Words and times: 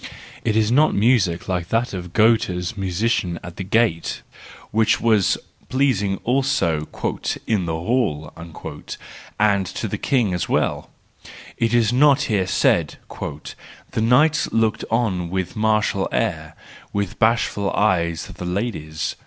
It 0.43 0.55
is 0.57 0.71
not 0.71 0.95
music 0.95 1.47
like 1.47 1.67
that 1.69 1.93
of 1.93 2.11
Goethe's 2.11 2.75
musician 2.75 3.39
at 3.43 3.57
the 3.57 3.63
gate, 3.63 4.23
which 4.71 4.99
was 4.99 5.37
pleasing 5.69 6.17
also 6.23 6.87
"in 7.45 7.67
the 7.67 7.73
hall/ 7.75 8.31
1 8.33 8.83
and 9.39 9.67
to 9.67 9.87
the 9.87 9.99
king 9.99 10.33
as 10.33 10.49
well; 10.49 10.89
it 11.55 11.75
is 11.75 11.93
not 11.93 12.21
here 12.23 12.47
said:" 12.47 12.97
The 13.91 14.01
knights 14.01 14.51
looked 14.51 14.83
on 14.89 15.29
with 15.29 15.55
martial 15.55 16.09
air; 16.11 16.55
with 16.91 17.19
bashful 17.19 17.69
eyes 17.69 18.25
the 18.25 18.43
ladies." 18.45 19.15